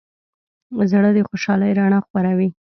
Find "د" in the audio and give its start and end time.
1.15-1.19